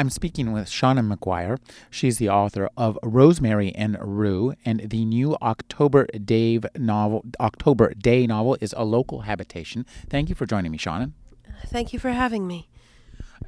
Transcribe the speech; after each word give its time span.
I'm 0.00 0.08
speaking 0.08 0.52
with 0.52 0.66
Seanan 0.66 1.14
McGuire. 1.14 1.58
She's 1.90 2.16
the 2.16 2.30
author 2.30 2.70
of 2.74 2.98
Rosemary 3.02 3.70
and 3.74 3.98
Rue, 4.00 4.54
and 4.64 4.80
the 4.88 5.04
new 5.04 5.36
October 5.42 6.06
Dave 6.06 6.64
novel, 6.74 7.22
October 7.38 7.92
Daye 7.92 8.26
novel, 8.26 8.56
is 8.62 8.74
a 8.78 8.84
local 8.86 9.20
habitation. 9.20 9.84
Thank 10.08 10.30
you 10.30 10.34
for 10.34 10.46
joining 10.46 10.72
me, 10.72 10.78
Seanan. 10.78 11.12
Thank 11.66 11.92
you 11.92 11.98
for 11.98 12.12
having 12.12 12.46
me. 12.46 12.70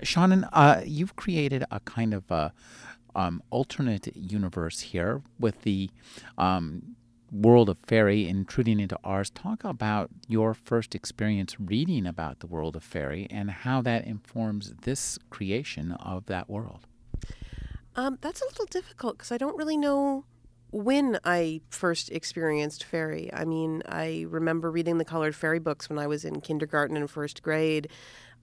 Seanan, 0.02 0.46
uh, 0.52 0.82
you've 0.84 1.16
created 1.16 1.64
a 1.70 1.80
kind 1.80 2.12
of 2.12 2.30
a, 2.30 2.52
um, 3.14 3.42
alternate 3.48 4.14
universe 4.14 4.80
here 4.80 5.22
with 5.40 5.62
the 5.62 5.88
um, 6.36 6.96
world 7.32 7.68
of 7.68 7.78
fairy 7.86 8.28
intruding 8.28 8.78
into 8.78 8.98
ours. 9.02 9.30
Talk 9.30 9.64
about 9.64 10.10
your 10.28 10.54
first 10.54 10.94
experience 10.94 11.58
reading 11.58 12.06
about 12.06 12.40
the 12.40 12.46
world 12.46 12.76
of 12.76 12.84
fairy 12.84 13.26
and 13.30 13.50
how 13.50 13.80
that 13.82 14.06
informs 14.06 14.74
this 14.82 15.18
creation 15.30 15.92
of 15.92 16.26
that 16.26 16.48
world. 16.50 16.86
Um, 17.96 18.18
that's 18.20 18.40
a 18.40 18.44
little 18.44 18.66
difficult 18.66 19.18
because 19.18 19.32
I 19.32 19.38
don't 19.38 19.56
really 19.56 19.76
know 19.76 20.24
when 20.70 21.18
I 21.24 21.60
first 21.68 22.10
experienced 22.10 22.84
fairy. 22.84 23.30
I 23.32 23.44
mean, 23.44 23.82
I 23.86 24.24
remember 24.28 24.70
reading 24.70 24.98
the 24.98 25.04
colored 25.04 25.34
fairy 25.34 25.58
books 25.58 25.90
when 25.90 25.98
I 25.98 26.06
was 26.06 26.24
in 26.24 26.40
kindergarten 26.40 26.96
and 26.96 27.10
first 27.10 27.42
grade. 27.42 27.88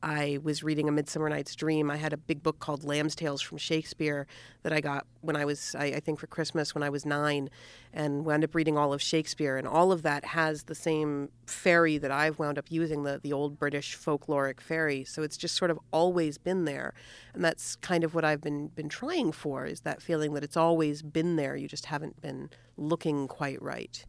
I 0.01 0.39
was 0.41 0.63
reading 0.63 0.87
A 0.87 0.91
Midsummer 0.91 1.29
Night's 1.29 1.55
Dream. 1.55 1.91
I 1.91 1.97
had 1.97 2.13
a 2.13 2.17
big 2.17 2.41
book 2.41 2.59
called 2.59 2.83
Lamb's 2.83 3.15
Tales 3.15 3.41
from 3.41 3.57
Shakespeare 3.57 4.27
that 4.63 4.71
I 4.71 4.79
got 4.79 5.05
when 5.21 5.35
I 5.35 5.45
was, 5.45 5.75
I, 5.77 5.85
I, 5.85 5.99
think, 5.99 6.19
for 6.19 6.27
Christmas 6.27 6.73
when 6.73 6.83
I 6.83 6.89
was 6.89 7.05
nine, 7.05 7.49
and 7.93 8.23
wound 8.25 8.43
up 8.43 8.55
reading 8.55 8.77
all 8.77 8.93
of 8.93 9.01
Shakespeare. 9.01 9.57
And 9.57 9.67
all 9.67 9.91
of 9.91 10.03
that 10.03 10.23
has 10.25 10.63
the 10.63 10.75
same 10.75 11.29
fairy 11.45 11.97
that 11.97 12.11
I've 12.11 12.39
wound 12.39 12.57
up 12.57 12.65
using, 12.69 13.03
the, 13.03 13.19
the 13.21 13.33
old 13.33 13.59
British 13.59 13.97
folkloric 13.97 14.61
fairy. 14.61 15.03
So 15.03 15.21
it's 15.21 15.37
just 15.37 15.55
sort 15.55 15.71
of 15.71 15.79
always 15.91 16.37
been 16.37 16.65
there. 16.65 16.93
And 17.33 17.43
that's 17.43 17.75
kind 17.77 18.03
of 18.03 18.15
what 18.15 18.23
I've 18.23 18.41
been, 18.41 18.67
been 18.67 18.89
trying 18.89 19.33
for, 19.33 19.65
is 19.65 19.81
that 19.81 20.01
feeling 20.01 20.33
that 20.33 20.43
it's 20.43 20.57
always 20.57 21.01
been 21.01 21.35
there. 21.35 21.55
You 21.55 21.67
just 21.67 21.87
haven't 21.87 22.21
been 22.21 22.49
looking 22.77 23.27
quite 23.27 23.61
right. 23.61 24.05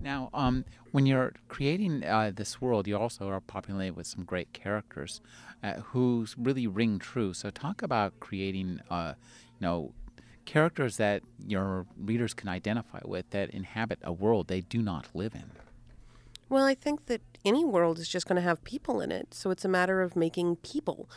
Now, 0.00 0.30
um, 0.34 0.64
when 0.92 1.06
you're 1.06 1.32
creating 1.48 2.04
uh, 2.04 2.32
this 2.34 2.60
world, 2.60 2.86
you 2.86 2.96
also 2.96 3.28
are 3.28 3.40
populated 3.40 3.96
with 3.96 4.06
some 4.06 4.24
great 4.24 4.52
characters 4.52 5.20
uh, 5.62 5.74
who 5.74 6.26
really 6.36 6.66
ring 6.66 6.98
true. 6.98 7.32
So, 7.32 7.50
talk 7.50 7.82
about 7.82 8.20
creating, 8.20 8.80
uh, 8.90 9.14
you 9.60 9.66
know, 9.66 9.92
characters 10.44 10.98
that 10.98 11.22
your 11.38 11.86
readers 11.96 12.34
can 12.34 12.48
identify 12.48 13.00
with 13.04 13.30
that 13.30 13.50
inhabit 13.50 13.98
a 14.02 14.12
world 14.12 14.48
they 14.48 14.60
do 14.60 14.82
not 14.82 15.06
live 15.14 15.34
in. 15.34 15.50
Well, 16.48 16.64
I 16.64 16.74
think 16.74 17.06
that 17.06 17.22
any 17.44 17.64
world 17.64 17.98
is 17.98 18.08
just 18.08 18.26
going 18.26 18.36
to 18.36 18.42
have 18.42 18.62
people 18.64 19.00
in 19.00 19.10
it, 19.10 19.32
so 19.32 19.50
it's 19.50 19.64
a 19.64 19.68
matter 19.68 20.02
of 20.02 20.14
making 20.14 20.56
people 20.56 21.08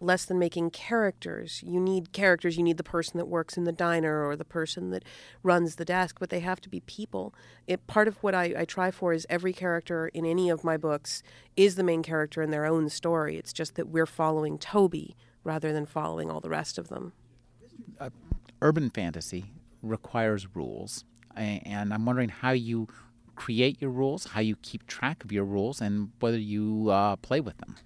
less 0.00 0.24
than 0.24 0.38
making 0.38 0.70
characters. 0.70 1.62
You 1.66 1.80
need 1.80 2.12
characters. 2.12 2.56
You 2.56 2.62
need 2.62 2.76
the 2.76 2.84
person 2.84 3.18
that 3.18 3.26
works 3.26 3.56
in 3.56 3.64
the 3.64 3.72
diner 3.72 4.26
or 4.26 4.36
the 4.36 4.44
person 4.44 4.90
that 4.90 5.04
runs 5.42 5.76
the 5.76 5.84
desk, 5.84 6.16
but 6.20 6.30
they 6.30 6.40
have 6.40 6.60
to 6.62 6.68
be 6.68 6.80
people. 6.80 7.34
It, 7.66 7.86
part 7.86 8.08
of 8.08 8.16
what 8.22 8.34
I, 8.34 8.54
I 8.58 8.64
try 8.64 8.90
for 8.90 9.12
is 9.12 9.26
every 9.28 9.52
character 9.52 10.08
in 10.08 10.24
any 10.24 10.50
of 10.50 10.64
my 10.64 10.76
books 10.76 11.22
is 11.56 11.76
the 11.76 11.82
main 11.82 12.02
character 12.02 12.42
in 12.42 12.50
their 12.50 12.64
own 12.64 12.88
story. 12.88 13.36
It's 13.36 13.52
just 13.52 13.74
that 13.74 13.88
we're 13.88 14.06
following 14.06 14.58
Toby 14.58 15.16
rather 15.44 15.72
than 15.72 15.86
following 15.86 16.30
all 16.30 16.40
the 16.40 16.50
rest 16.50 16.78
of 16.78 16.88
them. 16.88 17.12
Uh, 17.98 18.10
urban 18.62 18.90
fantasy 18.90 19.46
requires 19.82 20.46
rules, 20.54 21.04
and 21.36 21.92
I'm 21.94 22.04
wondering 22.04 22.28
how 22.28 22.50
you 22.50 22.88
create 23.36 23.80
your 23.80 23.90
rules, 23.90 24.26
how 24.26 24.40
you 24.40 24.56
keep 24.62 24.86
track 24.86 25.24
of 25.24 25.30
your 25.30 25.44
rules, 25.44 25.80
and 25.80 26.10
whether 26.18 26.38
you 26.38 26.90
uh, 26.90 27.16
play 27.16 27.40
with 27.40 27.56
them. 27.58 27.76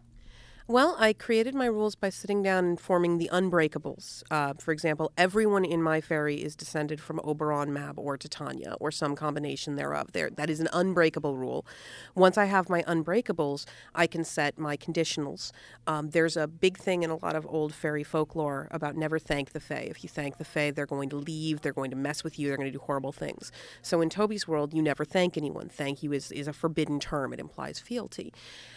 Well, 0.68 0.94
I 0.96 1.12
created 1.12 1.56
my 1.56 1.66
rules 1.66 1.96
by 1.96 2.10
sitting 2.10 2.40
down 2.40 2.64
and 2.64 2.80
forming 2.80 3.18
the 3.18 3.28
unbreakables. 3.32 4.22
Uh, 4.30 4.54
for 4.54 4.70
example, 4.70 5.10
everyone 5.18 5.64
in 5.64 5.82
my 5.82 6.00
fairy 6.00 6.36
is 6.36 6.54
descended 6.54 7.00
from 7.00 7.20
Oberon, 7.24 7.72
Mab, 7.72 7.98
or 7.98 8.16
Titania, 8.16 8.76
or 8.78 8.92
some 8.92 9.16
combination 9.16 9.74
thereof. 9.74 10.12
There, 10.12 10.30
that 10.30 10.48
is 10.48 10.60
an 10.60 10.68
unbreakable 10.72 11.36
rule. 11.36 11.66
Once 12.14 12.38
I 12.38 12.44
have 12.44 12.68
my 12.68 12.84
unbreakables, 12.84 13.64
I 13.92 14.06
can 14.06 14.22
set 14.22 14.56
my 14.56 14.76
conditionals. 14.76 15.50
Um, 15.88 16.10
there's 16.10 16.36
a 16.36 16.46
big 16.46 16.78
thing 16.78 17.02
in 17.02 17.10
a 17.10 17.16
lot 17.16 17.34
of 17.34 17.44
old 17.48 17.74
fairy 17.74 18.04
folklore 18.04 18.68
about 18.70 18.94
never 18.94 19.18
thank 19.18 19.50
the 19.50 19.60
fae. 19.60 19.88
If 19.90 20.04
you 20.04 20.08
thank 20.08 20.38
the 20.38 20.44
fae, 20.44 20.70
they're 20.70 20.86
going 20.86 21.08
to 21.08 21.16
leave, 21.16 21.62
they're 21.62 21.72
going 21.72 21.90
to 21.90 21.96
mess 21.96 22.22
with 22.22 22.38
you, 22.38 22.46
they're 22.46 22.56
going 22.56 22.70
to 22.70 22.78
do 22.78 22.84
horrible 22.84 23.12
things. 23.12 23.50
So 23.82 24.00
in 24.00 24.08
Toby's 24.08 24.46
world, 24.46 24.72
you 24.72 24.80
never 24.80 25.04
thank 25.04 25.36
anyone. 25.36 25.68
Thank 25.68 26.04
you 26.04 26.12
is, 26.12 26.30
is 26.30 26.46
a 26.46 26.52
forbidden 26.52 27.00
term, 27.00 27.32
it 27.32 27.40
implies 27.40 27.80
fealty. 27.80 28.32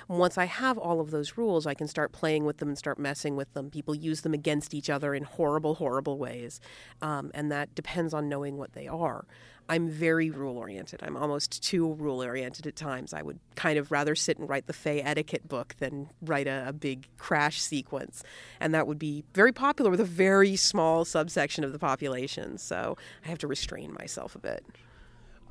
Once 0.07 0.35
I 0.35 0.45
have 0.45 0.79
all 0.79 0.99
of 0.99 1.11
those 1.11 1.37
rules, 1.37 1.67
I 1.67 1.74
can 1.75 1.87
start 1.87 2.11
playing 2.11 2.45
with 2.45 2.57
them 2.57 2.69
and 2.69 2.77
start 2.77 2.97
messing 2.97 3.35
with 3.35 3.53
them. 3.53 3.69
People 3.69 3.95
use 3.95 4.21
them 4.21 4.33
against 4.33 4.73
each 4.73 4.89
other 4.89 5.13
in 5.13 5.23
horrible, 5.23 5.75
horrible 5.75 6.17
ways. 6.17 6.59
Um, 7.01 7.31
and 7.33 7.51
that 7.51 7.75
depends 7.75 8.13
on 8.13 8.29
knowing 8.29 8.57
what 8.57 8.73
they 8.73 8.87
are. 8.87 9.25
I'm 9.67 9.89
very 9.89 10.29
rule 10.29 10.57
oriented. 10.57 11.01
I'm 11.01 11.17
almost 11.17 11.63
too 11.63 11.93
rule 11.93 12.23
oriented 12.23 12.67
at 12.67 12.75
times. 12.75 13.13
I 13.13 13.23
would 13.23 13.39
kind 13.55 13.79
of 13.79 13.91
rather 13.91 14.15
sit 14.15 14.37
and 14.37 14.47
write 14.47 14.67
the 14.67 14.73
Fey 14.73 15.01
etiquette 15.01 15.47
book 15.47 15.75
than 15.79 16.09
write 16.21 16.47
a, 16.47 16.65
a, 16.67 16.73
big 16.73 17.07
crash 17.17 17.59
sequence. 17.59 18.21
And 18.59 18.75
that 18.75 18.85
would 18.85 18.99
be 18.99 19.23
very 19.33 19.51
popular 19.51 19.89
with 19.89 19.99
a 19.99 20.05
very 20.05 20.55
small 20.55 21.03
subsection 21.03 21.63
of 21.63 21.71
the 21.71 21.79
population. 21.79 22.59
So 22.59 22.95
I 23.25 23.29
have 23.29 23.39
to 23.39 23.47
restrain 23.47 23.93
myself 23.93 24.35
a 24.35 24.39
bit. 24.39 24.63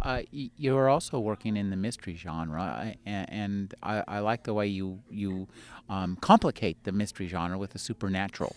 Uh, 0.03 0.23
you're 0.31 0.89
also 0.89 1.19
working 1.19 1.57
in 1.57 1.71
the 1.71 1.77
mystery 1.77 2.15
genre, 2.15 2.95
and, 3.07 3.31
and 3.31 3.75
I, 3.83 4.03
I, 4.07 4.19
like 4.19 4.43
the 4.43 4.53
way 4.53 4.67
you 4.67 5.01
you 5.09 5.49
um, 5.89 6.17
complicate 6.17 6.83
the 6.85 6.93
mystery 6.93 7.27
genre 7.27 7.57
with 7.57 7.71
the 7.71 7.79
supernatural. 7.79 8.55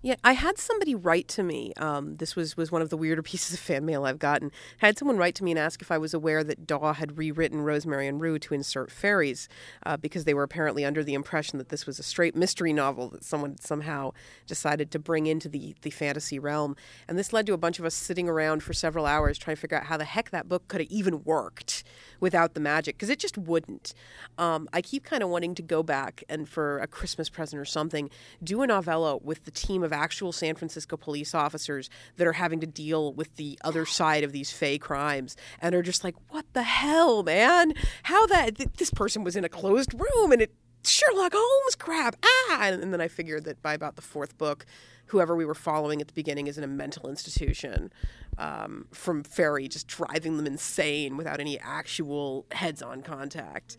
Yeah, 0.00 0.14
I 0.22 0.32
had 0.32 0.58
somebody 0.58 0.94
write 0.94 1.26
to 1.28 1.42
me. 1.42 1.72
Um, 1.76 2.16
this 2.16 2.36
was 2.36 2.56
was 2.56 2.70
one 2.70 2.82
of 2.82 2.90
the 2.90 2.96
weirder 2.96 3.22
pieces 3.24 3.54
of 3.54 3.60
fan 3.60 3.84
mail 3.84 4.04
I've 4.04 4.18
gotten. 4.18 4.52
I 4.80 4.86
had 4.86 4.98
someone 4.98 5.16
write 5.16 5.34
to 5.36 5.44
me 5.44 5.50
and 5.50 5.58
ask 5.58 5.82
if 5.82 5.90
I 5.90 5.98
was 5.98 6.14
aware 6.14 6.44
that 6.44 6.66
Daw 6.66 6.92
had 6.92 7.18
rewritten 7.18 7.62
Rosemary 7.62 8.06
and 8.06 8.20
Rue 8.20 8.38
to 8.38 8.54
insert 8.54 8.90
fairies, 8.92 9.48
uh, 9.84 9.96
because 9.96 10.24
they 10.24 10.34
were 10.34 10.44
apparently 10.44 10.84
under 10.84 11.02
the 11.02 11.14
impression 11.14 11.58
that 11.58 11.68
this 11.68 11.86
was 11.86 11.98
a 11.98 12.02
straight 12.02 12.36
mystery 12.36 12.72
novel 12.72 13.08
that 13.08 13.24
someone 13.24 13.58
somehow 13.58 14.12
decided 14.46 14.90
to 14.92 14.98
bring 14.98 15.26
into 15.26 15.48
the 15.48 15.74
the 15.82 15.90
fantasy 15.90 16.38
realm. 16.38 16.76
And 17.08 17.18
this 17.18 17.32
led 17.32 17.46
to 17.46 17.52
a 17.52 17.58
bunch 17.58 17.78
of 17.78 17.84
us 17.84 17.94
sitting 17.94 18.28
around 18.28 18.62
for 18.62 18.72
several 18.72 19.06
hours 19.06 19.36
trying 19.36 19.56
to 19.56 19.60
figure 19.60 19.78
out 19.78 19.86
how 19.86 19.96
the 19.96 20.04
heck 20.04 20.30
that 20.30 20.48
book 20.48 20.68
could 20.68 20.80
have 20.80 20.90
even 20.90 21.24
worked 21.24 21.82
without 22.20 22.54
the 22.54 22.60
magic, 22.60 22.96
because 22.96 23.10
it 23.10 23.18
just 23.18 23.36
wouldn't. 23.36 23.94
Um, 24.36 24.68
I 24.72 24.80
keep 24.80 25.04
kind 25.04 25.22
of 25.22 25.28
wanting 25.28 25.54
to 25.56 25.62
go 25.62 25.82
back 25.82 26.22
and 26.28 26.48
for 26.48 26.78
a 26.78 26.86
Christmas 26.86 27.28
present 27.28 27.60
or 27.60 27.64
something, 27.64 28.10
do 28.42 28.62
a 28.62 28.66
novella 28.66 29.16
with 29.16 29.44
the 29.44 29.50
team 29.50 29.82
of 29.82 29.87
of 29.88 29.92
actual 29.92 30.30
San 30.30 30.54
Francisco 30.54 30.96
police 30.96 31.34
officers 31.34 31.90
that 32.16 32.26
are 32.26 32.34
having 32.34 32.60
to 32.60 32.66
deal 32.66 33.12
with 33.12 33.34
the 33.36 33.58
other 33.64 33.86
side 33.86 34.22
of 34.22 34.32
these 34.32 34.52
fake 34.52 34.82
crimes 34.82 35.36
and 35.60 35.74
are 35.74 35.82
just 35.82 36.04
like, 36.04 36.14
what 36.28 36.44
the 36.52 36.62
hell, 36.62 37.22
man? 37.22 37.72
How 38.04 38.26
that 38.26 38.56
th- 38.56 38.70
this 38.76 38.90
person 38.90 39.24
was 39.24 39.34
in 39.34 39.44
a 39.44 39.48
closed 39.48 39.94
room 39.94 40.30
and 40.30 40.42
it 40.42 40.52
Sherlock 40.84 41.32
Holmes 41.34 41.74
crap. 41.74 42.16
Ah, 42.24 42.68
and 42.68 42.92
then 42.92 43.00
I 43.00 43.08
figured 43.08 43.44
that 43.44 43.60
by 43.62 43.74
about 43.74 43.96
the 43.96 44.02
fourth 44.02 44.38
book, 44.38 44.64
whoever 45.06 45.34
we 45.34 45.44
were 45.44 45.54
following 45.54 46.00
at 46.00 46.06
the 46.06 46.14
beginning 46.14 46.46
is 46.46 46.56
in 46.56 46.64
a 46.64 46.68
mental 46.68 47.08
institution 47.08 47.92
um, 48.38 48.86
from 48.92 49.24
Fairy, 49.24 49.68
just 49.68 49.88
driving 49.88 50.36
them 50.36 50.46
insane 50.46 51.16
without 51.16 51.40
any 51.40 51.58
actual 51.58 52.46
heads-on 52.52 53.02
contact 53.02 53.76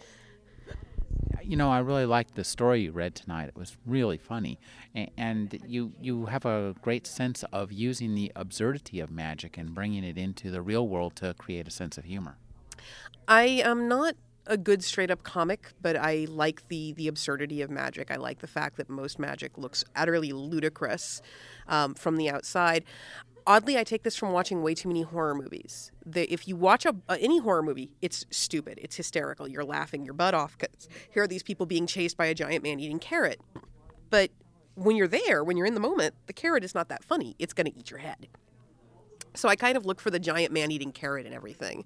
you 1.44 1.56
know, 1.56 1.72
I 1.72 1.80
really 1.80 2.06
liked 2.06 2.36
the 2.36 2.44
story 2.44 2.82
you 2.82 2.92
read 2.92 3.16
tonight. 3.16 3.50
It 3.50 3.56
was 3.56 3.78
really 3.86 4.18
funny, 4.18 4.60
and 5.18 5.60
you 5.66 5.94
you 6.02 6.26
have 6.28 6.46
a 6.46 6.76
great 6.82 7.08
sense 7.08 7.44
of 7.52 7.72
using 7.72 8.16
the 8.16 8.32
absurdity 8.36 9.00
of 9.00 9.10
magic 9.12 9.58
and 9.58 9.74
bringing 9.74 10.04
it 10.04 10.18
into 10.18 10.52
the 10.52 10.62
real 10.62 10.88
world 10.88 11.16
to 11.18 11.34
create 11.36 11.68
a 11.68 11.72
sense 11.72 11.98
of 11.98 12.06
humor. 12.06 12.38
I 13.28 13.44
am 13.44 13.88
not 13.88 14.16
a 14.48 14.58
good 14.58 14.84
straight 14.84 15.12
up 15.12 15.24
comic, 15.24 15.74
but 15.82 15.96
I 15.96 16.26
like 16.30 16.68
the 16.68 16.94
the 16.94 17.08
absurdity 17.08 17.62
of 17.62 17.70
magic. 17.70 18.12
I 18.12 18.16
like 18.16 18.40
the 18.40 18.48
fact 18.48 18.78
that 18.78 18.90
most 18.90 19.20
magic 19.20 19.58
looks 19.58 19.84
utterly 19.96 20.32
ludicrous 20.32 21.22
um, 21.68 21.94
from 21.94 22.18
the 22.18 22.30
outside 22.30 22.84
oddly, 23.50 23.78
I 23.78 23.84
take 23.84 24.04
this 24.04 24.16
from 24.16 24.32
watching 24.32 24.62
way 24.62 24.76
too 24.76 24.88
many 24.88 25.02
horror 25.02 25.34
movies. 25.34 25.92
The, 26.06 26.32
if 26.32 26.48
you 26.48 26.56
watch 26.56 26.86
a, 26.86 26.96
a, 27.10 27.18
any 27.18 27.40
horror 27.40 27.64
movie, 27.64 27.92
it's 28.00 28.26
stupid. 28.30 28.80
It's 28.82 28.96
hysterical. 28.96 29.48
You're 29.48 29.66
laughing 29.66 30.06
your 30.06 30.14
butt 30.14 30.36
off 30.36 30.56
because 30.58 30.88
here 31.10 31.24
are 31.24 31.28
these 31.28 31.42
people 31.42 31.66
being 31.66 31.88
chased 31.88 32.16
by 32.16 32.28
a 32.28 32.36
giant 32.36 32.64
man 32.64 32.80
eating 32.80 33.00
carrot. 33.00 33.42
But 34.12 34.30
when 34.76 34.96
you're 34.96 35.08
there, 35.08 35.44
when 35.44 35.58
you're 35.58 35.66
in 35.66 35.74
the 35.74 35.80
moment, 35.80 36.14
the 36.28 36.34
carrot 36.34 36.64
is 36.64 36.76
not 36.76 36.90
that 36.90 37.04
funny. 37.04 37.36
It's 37.40 37.54
going 37.54 37.66
to 37.66 37.78
eat 37.78 37.90
your 37.90 38.00
head. 38.00 38.28
So 39.34 39.50
I 39.50 39.56
kind 39.56 39.76
of 39.76 39.86
look 39.86 40.00
for 40.00 40.12
the 40.12 40.20
giant 40.20 40.54
man 40.54 40.72
eating 40.72 40.92
carrot 40.92 41.26
and 41.26 41.34
everything. 41.34 41.86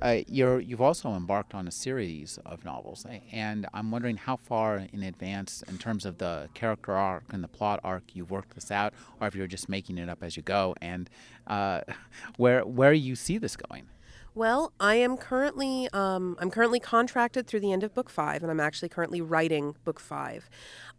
Uh, 0.00 0.20
you're, 0.26 0.60
you've 0.60 0.80
also 0.80 1.14
embarked 1.14 1.54
on 1.54 1.68
a 1.68 1.70
series 1.70 2.38
of 2.46 2.64
novels, 2.64 3.06
and 3.30 3.66
I'm 3.74 3.90
wondering 3.90 4.16
how 4.16 4.36
far 4.36 4.86
in 4.92 5.02
advance, 5.02 5.62
in 5.68 5.78
terms 5.78 6.06
of 6.06 6.18
the 6.18 6.48
character 6.54 6.92
arc 6.92 7.24
and 7.32 7.44
the 7.44 7.48
plot 7.48 7.80
arc, 7.84 8.04
you've 8.14 8.30
worked 8.30 8.54
this 8.54 8.70
out, 8.70 8.94
or 9.20 9.26
if 9.26 9.34
you're 9.34 9.46
just 9.46 9.68
making 9.68 9.98
it 9.98 10.08
up 10.08 10.22
as 10.22 10.36
you 10.36 10.42
go, 10.42 10.74
and 10.80 11.10
uh, 11.46 11.82
where 12.36 12.64
where 12.64 12.92
you 12.92 13.14
see 13.14 13.38
this 13.38 13.56
going. 13.56 13.84
Well, 14.34 14.72
I 14.80 14.94
am 14.94 15.18
currently 15.18 15.90
um, 15.92 16.38
I'm 16.40 16.50
currently 16.50 16.80
contracted 16.80 17.46
through 17.46 17.60
the 17.60 17.70
end 17.70 17.82
of 17.82 17.92
book 17.92 18.08
five, 18.08 18.42
and 18.42 18.50
I'm 18.50 18.60
actually 18.60 18.88
currently 18.88 19.20
writing 19.20 19.76
book 19.84 20.00
five. 20.00 20.48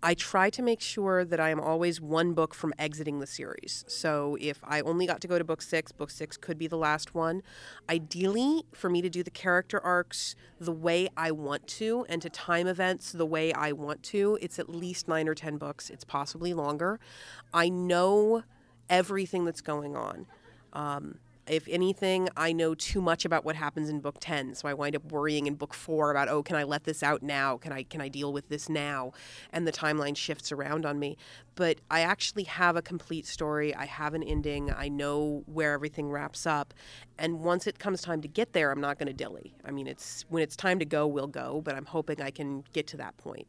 I 0.04 0.14
try 0.14 0.52
to 0.52 0.62
make 0.62 0.82
sure 0.82 1.26
that 1.26 1.40
I 1.40 1.50
am 1.50 1.60
always 1.60 2.00
one 2.00 2.34
book 2.34 2.54
from 2.54 2.76
exiting 2.78 3.22
the 3.22 3.26
series. 3.26 3.86
So 3.88 4.38
if 4.40 4.60
I 4.64 4.82
only 4.82 5.08
got 5.08 5.20
to 5.22 5.28
go 5.28 5.40
to 5.40 5.44
book 5.44 5.64
six, 5.64 5.92
book 5.92 6.12
six 6.12 6.38
could 6.38 6.60
be 6.60 6.68
the 6.68 6.78
last 6.78 7.16
one. 7.16 7.42
Ideally, 7.90 8.66
for 8.72 8.88
me 8.88 9.02
to 9.02 9.10
do 9.10 9.24
the 9.24 9.32
character 9.32 9.84
arcs 9.84 10.36
the 10.60 10.72
way 10.72 11.10
I 11.18 11.32
want 11.32 11.66
to, 11.80 12.06
and 12.10 12.22
to 12.22 12.30
time 12.30 12.68
events 12.68 13.12
the 13.12 13.26
way 13.26 13.52
I 13.52 13.72
want 13.72 14.04
to, 14.04 14.38
it's 14.44 14.60
at 14.60 14.70
least 14.70 15.08
nine 15.08 15.28
or 15.28 15.34
ten 15.34 15.58
books. 15.58 15.90
It's 15.90 16.04
possibly 16.04 16.54
longer. 16.54 17.00
I 17.52 17.70
know 17.70 18.44
everything 18.92 19.44
that's 19.44 19.62
going 19.62 19.96
on. 19.96 20.28
Um, 20.74 21.18
if 21.48 21.68
anything, 21.68 22.30
I 22.38 22.54
know 22.54 22.74
too 22.74 23.02
much 23.02 23.26
about 23.26 23.44
what 23.44 23.56
happens 23.56 23.90
in 23.90 24.00
book 24.00 24.18
10, 24.20 24.56
so 24.56 24.68
I 24.68 24.74
wind 24.74 24.96
up 24.96 25.12
worrying 25.12 25.46
in 25.46 25.56
book 25.56 25.74
4 25.74 26.12
about, 26.12 26.30
oh, 26.30 26.42
can 26.42 26.56
I 26.56 26.64
let 26.64 26.86
this 26.86 27.04
out 27.04 27.22
now? 27.22 27.58
Can 27.58 27.72
I 27.72 27.84
can 27.84 28.02
I 28.02 28.08
deal 28.08 28.32
with 28.32 28.50
this 28.50 28.70
now? 28.70 29.12
And 29.52 29.68
the 29.68 29.72
timeline 29.72 30.16
shifts 30.16 30.52
around 30.52 30.86
on 30.86 31.00
me. 31.00 31.18
But 31.56 31.80
I 31.92 32.02
actually 32.02 32.44
have 32.44 32.76
a 32.76 32.82
complete 32.82 33.28
story. 33.28 33.76
I 33.76 33.86
have 33.86 34.14
an 34.14 34.24
ending. 34.24 34.72
I 34.72 34.90
know 34.90 35.44
where 35.46 35.74
everything 35.74 36.10
wraps 36.10 36.48
up. 36.48 36.74
And 37.18 37.42
once 37.42 37.68
it 37.68 37.78
comes 37.78 38.02
time 38.02 38.22
to 38.22 38.28
get 38.28 38.54
there, 38.54 38.72
I'm 38.72 38.82
not 38.82 38.98
going 38.98 39.08
to 39.08 39.14
dilly. 39.14 39.54
I 39.66 39.72
mean, 39.72 39.88
it's 39.88 40.26
when 40.30 40.42
it's 40.42 40.56
time 40.56 40.80
to 40.80 40.86
go, 40.86 41.06
we'll 41.06 41.28
go, 41.28 41.62
but 41.64 41.76
I'm 41.76 41.86
hoping 41.86 42.22
I 42.22 42.32
can 42.32 42.64
get 42.74 42.88
to 42.88 42.98
that 42.98 43.18
point. 43.18 43.48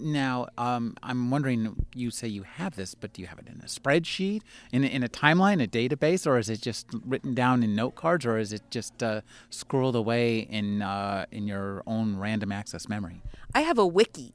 Now, 0.00 0.48
um, 0.58 0.96
I'm 1.02 1.30
wondering. 1.30 1.86
You 1.94 2.10
say 2.10 2.28
you 2.28 2.42
have 2.42 2.76
this, 2.76 2.94
but 2.94 3.12
do 3.12 3.22
you 3.22 3.28
have 3.28 3.38
it 3.38 3.46
in 3.46 3.60
a 3.60 3.66
spreadsheet, 3.66 4.42
in 4.72 4.84
in 4.84 5.02
a 5.02 5.08
timeline, 5.08 5.62
a 5.62 5.66
database, 5.66 6.26
or 6.26 6.38
is 6.38 6.48
it 6.48 6.60
just 6.60 6.86
written 7.04 7.34
down 7.34 7.62
in 7.62 7.74
note 7.74 7.94
cards, 7.94 8.26
or 8.26 8.38
is 8.38 8.52
it 8.52 8.62
just 8.70 9.02
uh, 9.02 9.20
scrolled 9.50 9.96
away 9.96 10.40
in 10.40 10.82
uh, 10.82 11.26
in 11.30 11.46
your 11.46 11.82
own 11.86 12.16
random 12.16 12.52
access 12.52 12.88
memory? 12.88 13.22
I 13.54 13.60
have 13.60 13.78
a 13.78 13.86
wiki. 13.86 14.34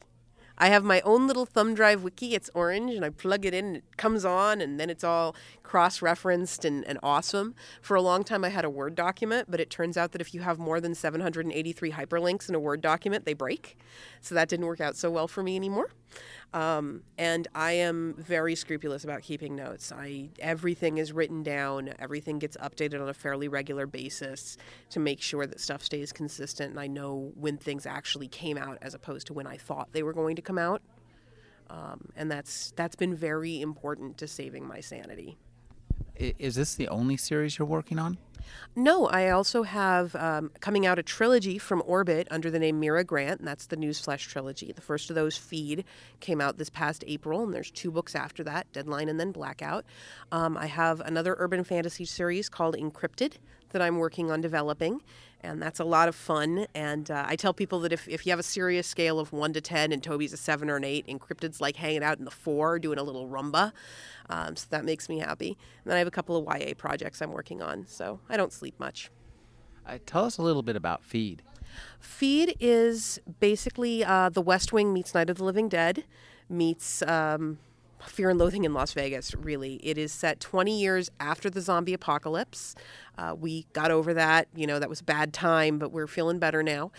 I 0.62 0.68
have 0.68 0.84
my 0.84 1.02
own 1.02 1.26
little 1.26 1.48
thumb 1.48 1.74
drive 1.74 2.04
wiki. 2.04 2.36
It's 2.36 2.50
orange, 2.54 2.94
and 2.94 3.04
I 3.04 3.10
plug 3.10 3.48
it 3.48 3.54
in, 3.54 3.66
and 3.66 3.76
it 3.78 3.98
comes 3.98 4.24
on, 4.24 4.62
and 4.62 4.80
then 4.80 4.92
it's 4.92 5.04
all 5.04 5.36
cross 5.64 6.04
referenced 6.04 6.64
and, 6.66 6.86
and 6.86 7.00
awesome. 7.02 7.56
For 7.82 7.96
a 7.96 8.02
long 8.02 8.24
time, 8.24 8.46
I 8.46 8.50
had 8.50 8.64
a 8.64 8.70
Word 8.70 8.94
document, 8.94 9.50
but 9.50 9.60
it 9.60 9.72
turns 9.72 9.98
out 9.98 10.12
that 10.12 10.22
if 10.22 10.36
you 10.36 10.42
have 10.42 10.60
more 10.60 10.80
than 10.80 10.94
783 10.94 11.94
hyperlinks 11.94 12.48
in 12.48 12.54
a 12.54 12.60
Word 12.60 12.80
document, 12.80 13.26
they 13.26 13.34
break. 13.34 13.76
So 14.22 14.36
that 14.36 14.50
didn't 14.50 14.66
work 14.66 14.82
out 14.82 14.96
so 14.96 15.10
well 15.10 15.28
for 15.28 15.44
me 15.44 15.56
anymore. 15.56 15.90
Um, 16.54 17.04
and 17.18 17.48
I 17.56 17.74
am 17.74 18.14
very 18.18 18.56
scrupulous 18.56 19.04
about 19.04 19.22
keeping 19.22 19.56
notes. 19.56 19.92
I 19.92 20.30
everything 20.40 20.98
is 20.98 21.14
written 21.14 21.44
down. 21.44 21.94
Everything 21.98 22.40
gets 22.40 22.58
updated 22.58 23.02
on 23.02 23.10
a 23.10 23.14
fairly 23.14 23.48
regular 23.48 23.88
basis 23.88 24.58
to 24.90 25.00
make 25.00 25.22
sure 25.22 25.48
that 25.48 25.60
stuff 25.60 25.82
stays 25.84 26.12
consistent. 26.12 26.72
And 26.72 26.80
I 26.80 26.88
know 26.88 27.32
when 27.36 27.58
things 27.58 27.86
actually 27.86 28.28
came 28.28 28.58
out, 28.58 28.78
as 28.82 28.94
opposed 28.94 29.28
to 29.28 29.34
when 29.34 29.48
I 29.48 29.58
thought 29.58 29.90
they 29.94 30.04
were 30.04 30.14
going 30.14 30.36
to 30.36 30.42
come 30.42 30.58
out. 30.58 30.82
Um, 31.70 32.10
and 32.18 32.30
that's 32.30 32.74
that's 32.76 32.98
been 32.98 33.16
very 33.16 33.62
important 33.62 34.18
to 34.18 34.28
saving 34.28 34.68
my 34.68 34.82
sanity. 34.82 35.38
Is 36.18 36.56
this 36.56 36.76
the 36.76 36.90
only 36.90 37.16
series 37.18 37.58
you're 37.58 37.68
working 37.68 37.98
on? 37.98 38.18
No, 38.76 39.08
I 39.08 39.30
also 39.30 39.64
have 39.64 40.16
um, 40.16 40.52
coming 40.60 40.86
out 40.86 41.00
a 41.00 41.04
trilogy 41.04 41.58
from 41.58 41.84
Orbit 41.86 42.28
under 42.32 42.50
the 42.50 42.60
name 42.60 42.80
Mira 42.80 43.04
Grant, 43.04 43.40
and 43.40 43.48
that's 43.48 43.68
the 43.68 43.78
Newsflesh 43.78 44.28
trilogy. 44.28 44.72
The 44.72 44.82
first 44.82 45.10
of 45.10 45.16
those, 45.16 45.38
Feed, 45.38 45.84
came 46.20 46.40
out 46.40 46.58
this 46.58 46.70
past 46.70 47.04
April, 47.08 47.44
and 47.44 47.54
there's 47.54 47.72
two 47.72 47.92
books 47.92 48.16
after 48.16 48.44
that 48.44 48.72
Deadline 48.72 49.10
and 49.10 49.20
then 49.20 49.32
Blackout. 49.32 49.86
Um, 50.32 50.58
I 50.58 50.68
have 50.68 51.02
another 51.02 51.36
urban 51.38 51.64
fantasy 51.64 52.06
series 52.06 52.50
called 52.50 52.76
InCryptid 52.76 53.34
that 53.72 53.82
I'm 53.82 53.98
working 53.98 54.32
on 54.32 54.42
developing, 54.42 55.02
and 55.42 55.62
that's 55.62 55.80
a 55.80 55.84
lot 55.84 56.08
of 56.08 56.16
fun. 56.16 56.68
And 56.74 57.10
uh, 57.10 57.26
I 57.28 57.36
tell 57.36 57.54
people 57.54 57.80
that 57.82 57.92
if, 57.92 58.08
if 58.08 58.26
you 58.26 58.32
have 58.32 58.40
a 58.40 58.44
serious 58.44 58.88
scale 58.88 59.20
of 59.20 59.34
1 59.34 59.54
to 59.54 59.62
10 59.62 59.92
and 59.92 60.02
Toby's 60.02 60.34
a 60.34 60.38
7 60.38 60.70
or 60.70 60.78
an 60.78 60.84
8, 60.84 61.08
InCryptid's 61.08 61.60
like 61.60 61.76
hanging 61.76 62.04
out 62.04 62.20
in 62.20 62.26
the 62.26 62.32
4 62.32 62.80
doing 62.80 62.98
a 62.98 63.04
little 63.04 63.28
rumba. 63.28 63.72
Um, 64.30 64.56
so 64.56 64.68
that 64.70 64.86
makes 64.86 65.10
me 65.10 65.20
happy. 65.20 65.58
And 65.84 65.92
then 65.92 65.96
I 65.96 66.00
have 66.00 66.08
a 66.08 66.12
couple 66.12 66.38
of 66.38 66.46
YA 66.46 66.74
projects 66.78 67.22
I'm 67.22 67.32
working 67.32 67.62
on, 67.62 67.86
so 67.88 68.20
I 68.30 68.38
don't 68.38 68.54
sleep 68.54 68.80
much. 68.80 69.10
Uh, 69.86 69.98
tell 70.06 70.26
us 70.26 70.38
a 70.38 70.42
little 70.42 70.64
bit 70.64 70.76
about 70.76 71.04
Feed. 71.04 71.42
Feed 72.00 72.56
is 72.60 73.20
basically 73.40 74.04
uh, 74.04 74.30
The 74.30 74.42
West 74.42 74.72
Wing 74.72 74.94
meets 74.94 75.14
Night 75.16 75.30
of 75.30 75.38
the 75.38 75.44
Living 75.44 75.70
Dead, 75.70 76.04
meets. 76.50 77.02
Um, 77.04 77.58
Fear 78.08 78.32
and 78.32 78.40
Loathing 78.40 78.64
in 78.64 78.74
Las 78.74 78.94
Vegas, 78.94 79.36
really. 79.36 79.76
It 79.76 79.98
is 79.98 80.12
set 80.12 80.40
20 80.40 80.80
years 80.80 81.10
after 81.20 81.50
the 81.50 81.62
zombie 81.62 81.94
apocalypse. 81.94 82.76
Uh, 83.18 83.36
we 83.38 83.68
got 83.74 83.92
over 83.92 84.14
that. 84.14 84.48
You 84.56 84.66
know, 84.66 84.80
that 84.80 84.90
was 84.90 85.02
a 85.02 85.04
bad 85.04 85.34
time, 85.34 85.78
but 85.78 85.92
we're 85.92 86.08
feeling 86.08 86.40
better 86.40 86.64
now. 86.64 86.92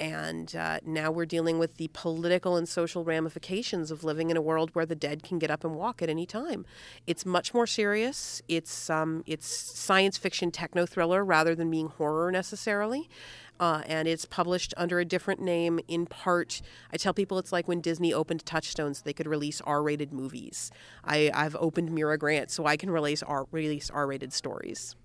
And 0.00 0.54
uh, 0.56 0.80
now 0.84 1.10
we're 1.10 1.26
dealing 1.26 1.58
with 1.58 1.76
the 1.76 1.88
political 1.92 2.56
and 2.56 2.68
social 2.68 3.04
ramifications 3.04 3.90
of 3.90 4.04
living 4.04 4.30
in 4.30 4.36
a 4.36 4.42
world 4.42 4.70
where 4.72 4.86
the 4.86 4.94
dead 4.94 5.22
can 5.22 5.38
get 5.38 5.50
up 5.50 5.64
and 5.64 5.74
walk 5.74 6.02
at 6.02 6.08
any 6.08 6.26
time. 6.26 6.66
It's 7.06 7.24
much 7.26 7.52
more 7.54 7.66
serious. 7.66 8.42
It's, 8.48 8.90
um, 8.90 9.22
it's 9.26 9.46
science 9.46 10.16
fiction 10.16 10.50
techno 10.50 10.86
thriller 10.86 11.24
rather 11.24 11.54
than 11.54 11.70
being 11.70 11.88
horror 11.88 12.32
necessarily. 12.32 13.08
Uh, 13.60 13.82
and 13.86 14.06
it's 14.06 14.24
published 14.24 14.72
under 14.76 15.00
a 15.00 15.04
different 15.04 15.40
name 15.40 15.80
in 15.88 16.06
part. 16.06 16.62
I 16.92 16.96
tell 16.96 17.12
people 17.12 17.38
it's 17.38 17.52
like 17.52 17.66
when 17.68 17.80
disney 17.80 18.12
opened 18.12 18.44
touchstone 18.46 18.94
so 18.94 19.02
they 19.04 19.12
could 19.12 19.26
release 19.26 19.60
r-rated 19.62 20.12
movies. 20.12 20.70
I, 21.04 21.30
i've 21.34 21.56
opened 21.56 21.90
mira 21.92 22.18
grant 22.18 22.50
so 22.50 22.66
i 22.66 22.76
can 22.76 22.90
release, 22.90 23.22
R, 23.22 23.46
r-rated 23.52 24.32
stories 24.32 24.96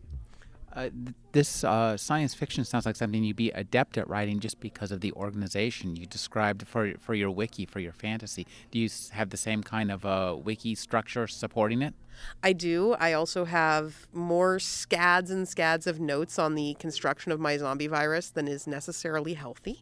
uh, 0.76 0.90
this 1.32 1.64
uh, 1.64 1.98
science 1.98 2.34
fiction 2.34 2.64
sounds 2.64 2.86
like 2.86 2.96
something 2.96 3.24
you'd 3.24 3.36
be 3.36 3.52
adept 3.52 3.98
at 3.98 4.08
writing 4.08 4.40
just 4.40 4.60
because 4.60 4.92
of 4.92 5.02
the 5.02 5.12
organization 5.14 5.96
you 5.96 6.06
described 6.06 6.68
for 6.68 6.94
for 7.00 7.14
your 7.14 7.32
wiki 7.32 7.66
for 7.66 7.80
your 7.80 7.94
fantasy. 7.94 8.46
Do 8.72 8.80
you 8.80 8.90
have 9.12 9.30
the 9.30 9.38
same 9.38 9.64
kind 9.64 9.92
of 9.92 10.06
uh, 10.06 10.36
wiki 10.42 10.76
structure 10.76 11.28
supporting 11.28 11.82
it? 11.82 11.94
I 12.42 12.54
do. 12.54 12.94
I 13.00 13.14
also 13.14 13.46
have 13.46 14.08
more 14.14 14.60
scads 14.60 15.32
and 15.32 15.48
scads 15.48 15.88
of 15.88 16.00
notes 16.00 16.38
on 16.38 16.56
the 16.56 16.76
construction 16.76 17.32
of 17.32 17.40
my 17.40 17.58
zombie 17.58 17.88
virus 17.88 18.30
than 18.30 18.48
is 18.48 18.68
necessarily 18.68 19.34
healthy. 19.34 19.82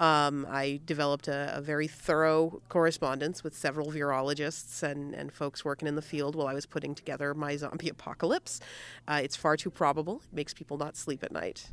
Um, 0.00 0.46
I 0.48 0.80
developed 0.84 1.28
a, 1.28 1.56
a, 1.56 1.60
very 1.60 1.88
thorough 1.88 2.62
correspondence 2.68 3.42
with 3.42 3.56
several 3.56 3.90
virologists 3.90 4.82
and, 4.82 5.14
and 5.14 5.32
folks 5.32 5.64
working 5.64 5.88
in 5.88 5.96
the 5.96 6.02
field 6.02 6.36
while 6.36 6.46
I 6.46 6.54
was 6.54 6.66
putting 6.66 6.94
together 6.94 7.34
my 7.34 7.56
zombie 7.56 7.88
apocalypse. 7.96 8.60
Uh, 9.06 9.20
it's 9.22 9.36
far 9.36 9.56
too 9.56 9.70
probable. 9.70 10.22
It 10.32 10.36
makes 10.36 10.54
people 10.54 10.76
not 10.78 10.96
sleep 10.96 11.22
at 11.22 11.32
night. 11.32 11.70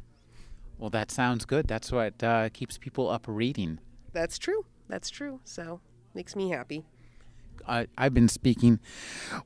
Well, 0.78 0.90
that 0.90 1.12
sounds 1.12 1.46
good. 1.46 1.68
That's 1.68 1.92
what 1.92 2.22
uh, 2.24 2.50
keeps 2.50 2.78
people 2.78 3.10
up 3.10 3.26
reading. 3.28 3.80
That's 4.14 4.38
true. 4.38 4.66
That's 4.88 5.10
true. 5.10 5.40
So, 5.44 5.80
makes 6.14 6.36
me 6.36 6.50
happy. 6.50 6.86
Uh, 7.68 7.86
I've 7.98 8.14
been 8.14 8.28
speaking 8.28 8.80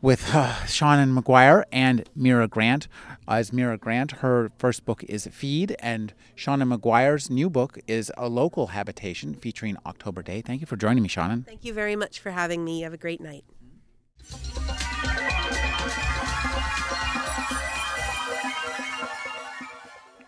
with 0.01 0.35
uh, 0.35 0.53
Seanan 0.65 1.17
McGuire 1.17 1.63
and 1.71 2.09
Mira 2.15 2.47
Grant. 2.47 2.87
As 3.27 3.53
Mira 3.53 3.77
Grant, 3.77 4.11
her 4.13 4.51
first 4.57 4.85
book 4.85 5.03
is 5.05 5.27
Feed, 5.27 5.75
and 5.79 6.13
Seanan 6.35 6.75
McGuire's 6.75 7.29
new 7.29 7.49
book 7.49 7.79
is 7.87 8.11
A 8.17 8.27
Local 8.27 8.67
Habitation 8.67 9.35
featuring 9.35 9.77
October 9.85 10.21
Daye. 10.21 10.41
Thank 10.41 10.61
you 10.61 10.67
for 10.67 10.75
joining 10.75 11.03
me, 11.03 11.09
Sean. 11.09 11.43
Thank 11.43 11.63
you 11.63 11.73
very 11.73 11.95
much 11.95 12.19
for 12.19 12.31
having 12.31 12.65
me. 12.65 12.81
Have 12.81 12.93
a 12.93 12.97
great 12.97 13.21
night. 13.21 13.45